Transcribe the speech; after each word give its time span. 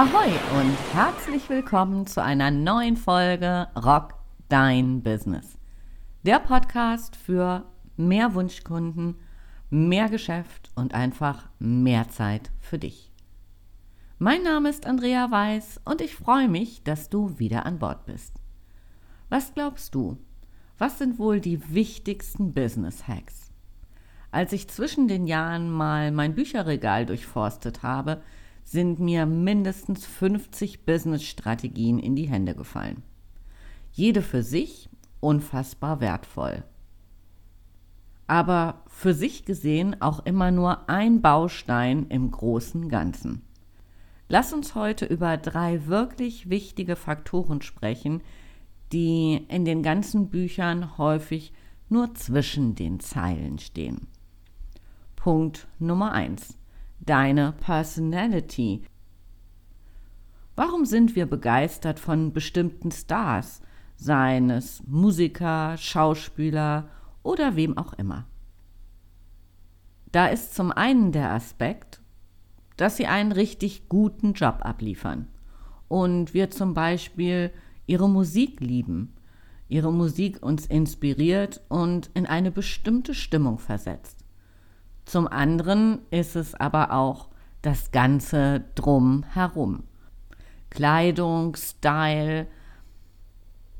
Ahoi 0.00 0.30
und 0.58 0.78
herzlich 0.94 1.50
willkommen 1.50 2.06
zu 2.06 2.22
einer 2.22 2.50
neuen 2.50 2.96
Folge 2.96 3.68
Rock 3.76 4.14
Dein 4.48 5.02
Business. 5.02 5.58
Der 6.22 6.38
Podcast 6.38 7.16
für 7.16 7.66
mehr 7.98 8.32
Wunschkunden, 8.32 9.16
mehr 9.68 10.08
Geschäft 10.08 10.70
und 10.74 10.94
einfach 10.94 11.50
mehr 11.58 12.08
Zeit 12.08 12.50
für 12.60 12.78
dich. 12.78 13.12
Mein 14.18 14.42
Name 14.42 14.70
ist 14.70 14.86
Andrea 14.86 15.30
Weiß 15.30 15.82
und 15.84 16.00
ich 16.00 16.14
freue 16.14 16.48
mich, 16.48 16.82
dass 16.82 17.10
du 17.10 17.38
wieder 17.38 17.66
an 17.66 17.78
Bord 17.78 18.06
bist. 18.06 18.40
Was 19.28 19.52
glaubst 19.52 19.94
du? 19.94 20.16
Was 20.78 20.96
sind 20.96 21.18
wohl 21.18 21.40
die 21.40 21.74
wichtigsten 21.74 22.54
Business 22.54 23.06
Hacks? 23.06 23.52
Als 24.30 24.54
ich 24.54 24.66
zwischen 24.68 25.08
den 25.08 25.26
Jahren 25.26 25.70
mal 25.70 26.10
mein 26.10 26.34
Bücherregal 26.34 27.04
durchforstet 27.04 27.82
habe, 27.82 28.22
sind 28.70 29.00
mir 29.00 29.26
mindestens 29.26 30.06
50 30.06 30.84
Business-Strategien 30.84 31.98
in 31.98 32.14
die 32.14 32.28
Hände 32.28 32.54
gefallen. 32.54 33.02
Jede 33.90 34.22
für 34.22 34.44
sich 34.44 34.88
unfassbar 35.18 36.00
wertvoll. 36.00 36.62
Aber 38.28 38.84
für 38.86 39.12
sich 39.12 39.44
gesehen 39.44 40.00
auch 40.00 40.24
immer 40.24 40.52
nur 40.52 40.88
ein 40.88 41.20
Baustein 41.20 42.06
im 42.10 42.30
großen 42.30 42.88
Ganzen. 42.88 43.42
Lass 44.28 44.52
uns 44.52 44.76
heute 44.76 45.04
über 45.04 45.36
drei 45.36 45.88
wirklich 45.88 46.48
wichtige 46.48 46.94
Faktoren 46.94 47.62
sprechen, 47.62 48.22
die 48.92 49.46
in 49.48 49.64
den 49.64 49.82
ganzen 49.82 50.28
Büchern 50.28 50.96
häufig 50.96 51.52
nur 51.88 52.14
zwischen 52.14 52.76
den 52.76 53.00
Zeilen 53.00 53.58
stehen. 53.58 54.06
Punkt 55.16 55.66
Nummer 55.80 56.12
eins 56.12 56.59
deine 57.00 57.52
Personality. 57.52 58.82
Warum 60.56 60.84
sind 60.84 61.16
wir 61.16 61.26
begeistert 61.26 61.98
von 61.98 62.32
bestimmten 62.32 62.90
Stars, 62.90 63.62
seien 63.96 64.50
es 64.50 64.82
Musiker, 64.86 65.76
Schauspieler 65.76 66.88
oder 67.22 67.56
wem 67.56 67.76
auch 67.78 67.94
immer? 67.94 68.26
Da 70.12 70.26
ist 70.26 70.54
zum 70.54 70.72
einen 70.72 71.12
der 71.12 71.32
Aspekt, 71.32 72.00
dass 72.76 72.96
sie 72.96 73.06
einen 73.06 73.32
richtig 73.32 73.88
guten 73.88 74.32
Job 74.32 74.58
abliefern 74.62 75.28
und 75.88 76.34
wir 76.34 76.50
zum 76.50 76.74
Beispiel 76.74 77.52
ihre 77.86 78.08
Musik 78.08 78.60
lieben, 78.60 79.14
ihre 79.68 79.92
Musik 79.92 80.42
uns 80.42 80.66
inspiriert 80.66 81.60
und 81.68 82.10
in 82.14 82.26
eine 82.26 82.50
bestimmte 82.50 83.14
Stimmung 83.14 83.58
versetzt. 83.58 84.19
Zum 85.10 85.26
anderen 85.26 86.02
ist 86.12 86.36
es 86.36 86.54
aber 86.54 86.92
auch 86.92 87.30
das 87.62 87.90
Ganze 87.90 88.66
drumherum. 88.76 89.82
Kleidung, 90.70 91.56
Style, 91.56 92.46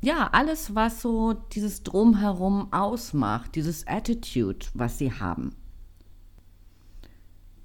ja, 0.01 0.27
alles, 0.33 0.75
was 0.75 1.01
so 1.01 1.31
dieses 1.31 1.83
Drumherum 1.83 2.73
ausmacht, 2.73 3.55
dieses 3.55 3.87
Attitude, 3.87 4.65
was 4.73 4.97
sie 4.97 5.13
haben. 5.13 5.55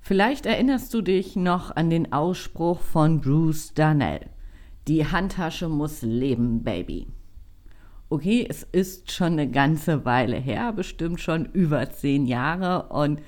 Vielleicht 0.00 0.46
erinnerst 0.46 0.94
du 0.94 1.02
dich 1.02 1.34
noch 1.34 1.74
an 1.74 1.90
den 1.90 2.12
Ausspruch 2.12 2.78
von 2.78 3.20
Bruce 3.20 3.74
Darnell. 3.74 4.30
Die 4.86 5.10
Handtasche 5.10 5.68
muss 5.68 6.02
leben, 6.02 6.62
Baby. 6.62 7.08
Okay, 8.10 8.46
es 8.48 8.62
ist 8.62 9.10
schon 9.10 9.32
eine 9.32 9.50
ganze 9.50 10.04
Weile 10.04 10.36
her, 10.36 10.72
bestimmt 10.72 11.20
schon 11.20 11.46
über 11.46 11.90
zehn 11.90 12.26
Jahre 12.26 12.90
und 12.90 13.20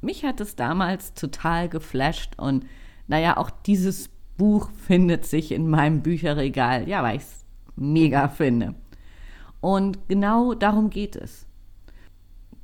mich 0.00 0.24
hat 0.24 0.40
es 0.40 0.56
damals 0.56 1.14
total 1.14 1.68
geflasht 1.68 2.34
und 2.36 2.64
naja, 3.08 3.36
auch 3.36 3.50
dieses 3.50 4.10
Buch 4.36 4.70
findet 4.76 5.24
sich 5.24 5.52
in 5.52 5.68
meinem 5.68 6.02
Bücherregal, 6.02 6.88
ja, 6.88 7.02
weil 7.02 7.16
ich 7.16 7.22
es 7.22 7.44
mega 7.76 8.28
finde. 8.28 8.74
Und 9.60 10.08
genau 10.08 10.54
darum 10.54 10.90
geht 10.90 11.16
es. 11.16 11.46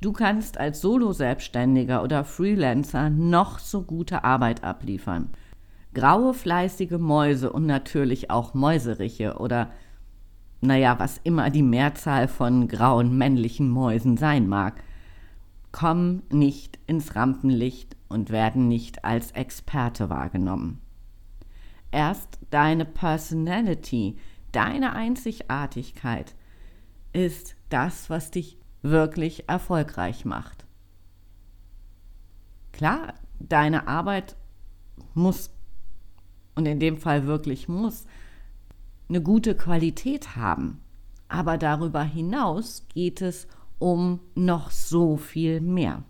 Du 0.01 0.11
kannst 0.11 0.57
als 0.57 0.81
Solo-Selbstständiger 0.81 2.03
oder 2.03 2.25
Freelancer 2.25 3.09
noch 3.09 3.59
so 3.59 3.83
gute 3.83 4.23
Arbeit 4.23 4.63
abliefern. 4.63 5.29
Graue, 5.93 6.33
fleißige 6.33 6.97
Mäuse 6.97 7.51
und 7.51 7.65
natürlich 7.65 8.29
auch 8.29 8.53
Mäuseriche 8.53 9.37
oder 9.37 9.71
naja, 10.59 10.97
was 10.99 11.19
immer 11.23 11.49
die 11.49 11.63
Mehrzahl 11.63 12.27
von 12.27 12.67
grauen 12.67 13.17
männlichen 13.17 13.69
Mäusen 13.69 14.17
sein 14.17 14.47
mag– 14.47 14.83
kommen 15.73 16.23
nicht 16.29 16.79
ins 16.87 17.15
Rampenlicht 17.17 17.97
und 18.07 18.29
werden 18.29 18.69
nicht 18.69 19.03
als 19.03 19.31
Experte 19.31 20.09
wahrgenommen. 20.09 20.79
Erst 21.91 22.39
deine 22.51 22.85
Personality, 22.85 24.17
deine 24.53 24.93
Einzigartigkeit 24.93 26.35
ist 27.11 27.55
das, 27.69 28.09
was 28.09 28.31
dich 28.31 28.57
wirklich 28.83 29.49
erfolgreich 29.49 30.25
macht. 30.25 30.65
Klar, 32.71 33.15
deine 33.39 33.87
Arbeit 33.87 34.35
muss, 35.13 35.51
und 36.55 36.67
in 36.67 36.79
dem 36.79 36.97
Fall 36.97 37.25
wirklich 37.25 37.67
muss, 37.67 38.05
eine 39.09 39.21
gute 39.21 39.55
Qualität 39.55 40.35
haben. 40.35 40.81
Aber 41.29 41.57
darüber 41.57 42.03
hinaus 42.03 42.85
geht 42.89 43.21
es 43.21 43.45
um 43.45 43.62
um 43.83 44.21
noch 44.33 44.71
so 44.71 45.17
viel 45.17 45.59
mehr. 45.59 46.05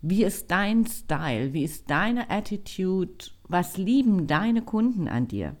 Wie 0.00 0.24
ist 0.24 0.50
dein 0.50 0.86
Style? 0.86 1.52
Wie 1.52 1.64
ist 1.64 1.90
deine 1.90 2.30
Attitude? 2.30 3.26
Was 3.46 3.76
lieben 3.76 4.26
deine 4.26 4.62
Kunden 4.62 5.06
an 5.06 5.28
dir? 5.28 5.54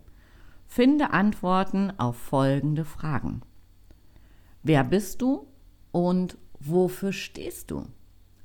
Finde 0.66 1.10
Antworten 1.10 1.92
auf 1.98 2.16
folgende 2.16 2.86
Fragen. 2.86 3.42
Wer 4.62 4.84
bist 4.84 5.20
du 5.20 5.46
und 5.92 6.38
wofür 6.58 7.12
stehst 7.12 7.70
du? 7.70 7.84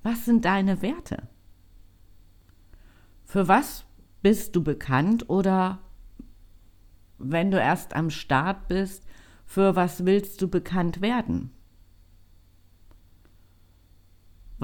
Was 0.02 0.26
sind 0.26 0.44
deine 0.44 0.82
Werte? 0.82 1.30
Für 3.24 3.48
was 3.48 3.86
bist 4.22 4.58
du 4.58 4.62
bekannt 4.62 5.30
oder 5.30 5.80
wenn 7.18 7.50
du 7.50 7.58
erst 7.58 7.96
am 7.96 8.10
Start 8.10 8.68
bist, 8.68 9.06
für 9.46 9.78
was 9.78 10.06
willst 10.06 10.42
du 10.42 10.50
bekannt 10.50 11.00
werden? 11.00 11.52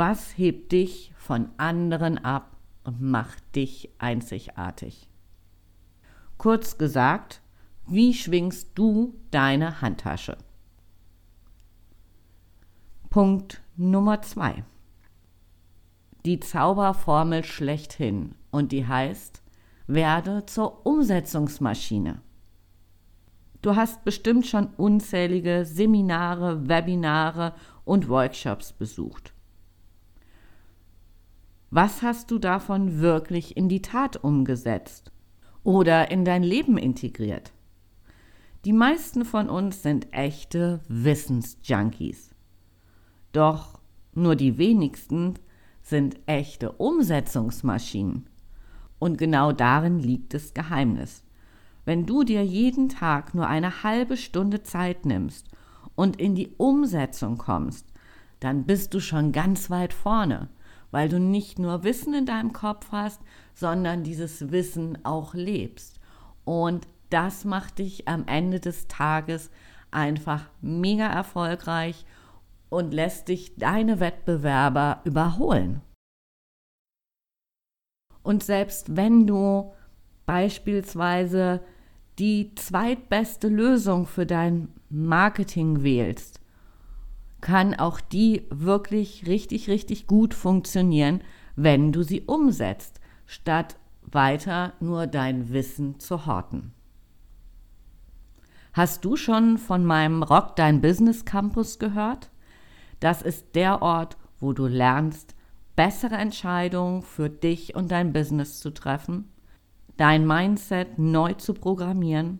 Was 0.01 0.37
hebt 0.37 0.71
dich 0.71 1.11
von 1.17 1.49
anderen 1.57 2.23
ab 2.23 2.55
und 2.85 3.01
macht 3.01 3.43
dich 3.57 3.89
einzigartig? 3.97 5.09
Kurz 6.37 6.77
gesagt, 6.77 7.41
wie 7.85 8.13
schwingst 8.13 8.69
du 8.75 9.19
deine 9.29 9.81
Handtasche? 9.81 10.37
Punkt 13.09 13.61
Nummer 13.75 14.21
zwei. 14.21 14.63
Die 16.25 16.39
Zauberformel 16.39 17.43
schlechthin 17.43 18.35
und 18.51 18.71
die 18.71 18.87
heißt, 18.87 19.43
werde 19.85 20.45
zur 20.45 20.85
Umsetzungsmaschine. 20.85 22.21
Du 23.61 23.75
hast 23.75 24.05
bestimmt 24.05 24.47
schon 24.47 24.67
unzählige 24.77 25.65
Seminare, 25.65 26.69
Webinare 26.69 27.53
und 27.83 28.07
Workshops 28.07 28.71
besucht. 28.71 29.33
Was 31.71 32.01
hast 32.01 32.31
du 32.31 32.39
davon 32.39 32.99
wirklich 32.99 33.55
in 33.55 33.69
die 33.69 33.83
Tat 33.83 34.17
umgesetzt 34.23 35.11
oder 35.63 36.09
in 36.09 36.25
dein 36.25 36.41
Leben 36.41 36.79
integriert? 36.79 37.53
Die 38.65 38.73
meisten 38.73 39.23
von 39.23 39.49
uns 39.49 39.83
sind 39.83 40.11
echte 40.11 40.79
Wissensjunkies. 40.87 42.31
Doch 43.33 43.79
nur 44.15 44.35
die 44.35 44.57
wenigsten 44.57 45.35
sind 45.83 46.19
echte 46.25 46.71
Umsetzungsmaschinen. 46.71 48.27
Und 48.97 49.19
genau 49.19 49.51
darin 49.51 49.99
liegt 49.99 50.33
das 50.33 50.55
Geheimnis. 50.55 51.23
Wenn 51.85 52.07
du 52.07 52.23
dir 52.23 52.43
jeden 52.43 52.89
Tag 52.89 53.35
nur 53.35 53.45
eine 53.45 53.83
halbe 53.83 54.17
Stunde 54.17 54.63
Zeit 54.63 55.05
nimmst 55.05 55.47
und 55.93 56.19
in 56.19 56.33
die 56.33 56.49
Umsetzung 56.57 57.37
kommst, 57.37 57.93
dann 58.39 58.65
bist 58.65 58.95
du 58.95 58.99
schon 58.99 59.31
ganz 59.31 59.69
weit 59.69 59.93
vorne 59.93 60.49
weil 60.91 61.09
du 61.09 61.19
nicht 61.19 61.59
nur 61.59 61.83
Wissen 61.83 62.13
in 62.13 62.25
deinem 62.25 62.53
Kopf 62.53 62.87
hast, 62.91 63.21
sondern 63.53 64.03
dieses 64.03 64.51
Wissen 64.51 65.03
auch 65.05 65.33
lebst. 65.33 65.99
Und 66.45 66.87
das 67.09 67.45
macht 67.45 67.79
dich 67.79 68.07
am 68.07 68.27
Ende 68.27 68.59
des 68.59 68.87
Tages 68.87 69.49
einfach 69.91 70.49
mega 70.61 71.07
erfolgreich 71.07 72.05
und 72.69 72.93
lässt 72.93 73.27
dich 73.27 73.55
deine 73.55 73.99
Wettbewerber 73.99 75.01
überholen. 75.03 75.81
Und 78.21 78.43
selbst 78.43 78.95
wenn 78.95 79.25
du 79.25 79.73
beispielsweise 80.25 81.61
die 82.19 82.53
zweitbeste 82.53 83.47
Lösung 83.47 84.05
für 84.05 84.25
dein 84.25 84.67
Marketing 84.89 85.83
wählst, 85.83 86.38
kann 87.41 87.73
auch 87.73 88.01
die 88.01 88.45
wirklich 88.49 89.27
richtig, 89.27 89.69
richtig 89.69 90.07
gut 90.07 90.33
funktionieren, 90.33 91.21
wenn 91.55 91.91
du 91.91 92.03
sie 92.03 92.21
umsetzt, 92.21 92.99
statt 93.25 93.77
weiter 94.01 94.73
nur 94.79 95.07
dein 95.07 95.51
Wissen 95.51 95.99
zu 95.99 96.25
horten. 96.25 96.73
Hast 98.73 99.03
du 99.03 99.15
schon 99.15 99.57
von 99.57 99.83
meinem 99.83 100.23
Rock 100.23 100.55
Dein 100.55 100.81
Business 100.81 101.25
Campus 101.25 101.79
gehört? 101.79 102.29
Das 102.99 103.21
ist 103.21 103.55
der 103.55 103.81
Ort, 103.81 104.17
wo 104.39 104.53
du 104.53 104.67
lernst, 104.67 105.35
bessere 105.75 106.15
Entscheidungen 106.15 107.01
für 107.01 107.29
dich 107.29 107.75
und 107.75 107.91
dein 107.91 108.13
Business 108.13 108.59
zu 108.59 108.71
treffen, 108.71 109.31
dein 109.97 110.27
Mindset 110.27 110.99
neu 110.99 111.33
zu 111.33 111.53
programmieren, 111.53 112.39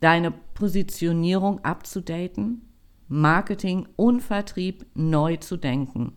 deine 0.00 0.30
Positionierung 0.30 1.64
abzudaten, 1.64 2.65
Marketing 3.08 3.88
und 3.96 4.20
Vertrieb 4.20 4.86
neu 4.94 5.36
zu 5.36 5.56
denken 5.56 6.12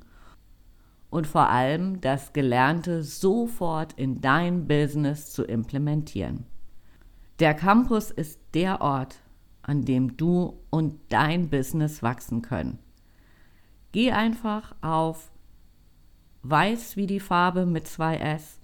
und 1.09 1.27
vor 1.27 1.50
allem 1.50 2.01
das 2.01 2.33
Gelernte 2.33 3.03
sofort 3.03 3.94
in 3.94 4.21
dein 4.21 4.68
Business 4.68 5.31
zu 5.31 5.44
implementieren. 5.44 6.45
Der 7.39 7.53
Campus 7.53 8.12
ist 8.12 8.39
der 8.53 8.81
Ort, 8.81 9.21
an 9.62 9.86
dem 9.86 10.18
du 10.18 10.59
und 10.69 11.00
dein 11.09 11.50
Business 11.50 12.03
wachsen 12.03 12.41
können. 12.41 12.80
Geh 13.91 14.12
einfach 14.12 14.75
auf 14.81 15.31
weiß 16.44 16.95
wie 16.95 17.07
die 17.07 17.19
Farbe 17.19 17.65
mit 17.65 17.88
zwei 17.88 18.18
S, 18.18 18.59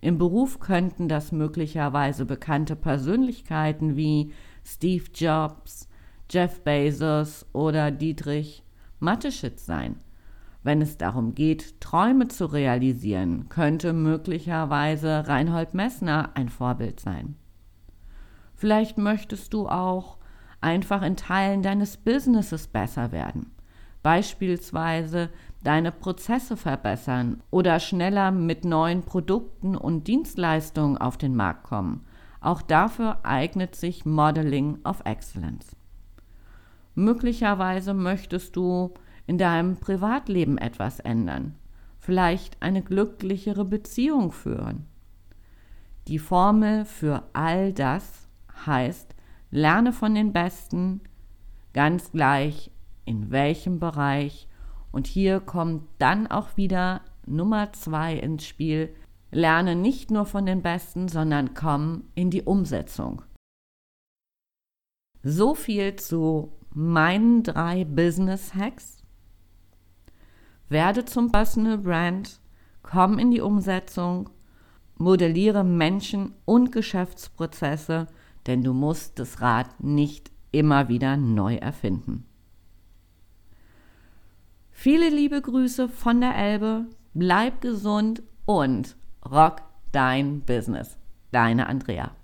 Im 0.00 0.16
Beruf 0.16 0.60
könnten 0.60 1.08
das 1.08 1.30
möglicherweise 1.30 2.24
bekannte 2.24 2.74
Persönlichkeiten 2.74 3.96
wie 3.96 4.32
Steve 4.64 5.04
Jobs, 5.14 5.90
Jeff 6.30 6.62
Bezos 6.64 7.44
oder 7.52 7.90
Dietrich 7.90 8.64
Mateschitz 8.98 9.66
sein. 9.66 9.96
Wenn 10.62 10.80
es 10.80 10.96
darum 10.96 11.34
geht, 11.34 11.82
Träume 11.82 12.28
zu 12.28 12.46
realisieren, 12.46 13.50
könnte 13.50 13.92
möglicherweise 13.92 15.28
Reinhold 15.28 15.74
Messner 15.74 16.30
ein 16.32 16.48
Vorbild 16.48 16.98
sein. 16.98 17.36
Vielleicht 18.56 18.98
möchtest 18.98 19.52
du 19.52 19.68
auch 19.68 20.16
einfach 20.60 21.02
in 21.02 21.16
Teilen 21.16 21.62
deines 21.62 21.96
Businesses 21.96 22.66
besser 22.66 23.12
werden. 23.12 23.52
Beispielsweise 24.02 25.30
deine 25.62 25.92
Prozesse 25.92 26.56
verbessern 26.56 27.42
oder 27.50 27.80
schneller 27.80 28.30
mit 28.30 28.64
neuen 28.64 29.02
Produkten 29.02 29.76
und 29.76 30.06
Dienstleistungen 30.06 30.96
auf 30.96 31.18
den 31.18 31.36
Markt 31.36 31.64
kommen. 31.64 32.04
Auch 32.40 32.62
dafür 32.62 33.18
eignet 33.24 33.74
sich 33.74 34.06
Modeling 34.06 34.78
of 34.84 35.02
Excellence. 35.04 35.76
Möglicherweise 36.94 37.92
möchtest 37.92 38.56
du 38.56 38.94
in 39.26 39.38
deinem 39.38 39.76
Privatleben 39.76 40.56
etwas 40.56 41.00
ändern, 41.00 41.56
vielleicht 41.98 42.62
eine 42.62 42.82
glücklichere 42.82 43.64
Beziehung 43.64 44.32
führen. 44.32 44.86
Die 46.08 46.20
Formel 46.20 46.84
für 46.84 47.24
all 47.32 47.72
das 47.72 48.25
heißt, 48.66 49.14
lerne 49.50 49.92
von 49.92 50.14
den 50.14 50.32
Besten, 50.32 51.00
ganz 51.72 52.10
gleich 52.12 52.70
in 53.04 53.30
welchem 53.30 53.78
Bereich. 53.78 54.48
Und 54.92 55.06
hier 55.06 55.40
kommt 55.40 55.84
dann 55.98 56.26
auch 56.26 56.56
wieder 56.56 57.02
Nummer 57.26 57.72
zwei 57.72 58.14
ins 58.14 58.46
Spiel. 58.46 58.94
Lerne 59.30 59.76
nicht 59.76 60.10
nur 60.10 60.26
von 60.26 60.46
den 60.46 60.62
Besten, 60.62 61.08
sondern 61.08 61.54
komm 61.54 62.04
in 62.14 62.30
die 62.30 62.42
Umsetzung. 62.42 63.22
So 65.22 65.54
viel 65.54 65.96
zu 65.96 66.52
meinen 66.72 67.42
drei 67.42 67.84
Business 67.84 68.54
Hacks. 68.54 69.02
Werde 70.68 71.04
zum 71.04 71.32
Personal 71.32 71.78
Brand, 71.78 72.40
komm 72.82 73.18
in 73.18 73.30
die 73.30 73.40
Umsetzung, 73.40 74.30
modelliere 74.96 75.64
Menschen 75.64 76.34
und 76.44 76.72
Geschäftsprozesse, 76.72 78.06
denn 78.46 78.62
du 78.62 78.72
musst 78.72 79.18
das 79.18 79.40
Rad 79.40 79.82
nicht 79.82 80.30
immer 80.52 80.88
wieder 80.88 81.16
neu 81.16 81.56
erfinden. 81.56 82.24
Viele 84.70 85.08
liebe 85.08 85.40
Grüße 85.40 85.88
von 85.88 86.20
der 86.20 86.36
Elbe, 86.36 86.86
bleib 87.14 87.60
gesund 87.60 88.22
und 88.44 88.96
rock 89.28 89.62
dein 89.92 90.42
Business. 90.42 90.98
Deine 91.32 91.66
Andrea. 91.66 92.14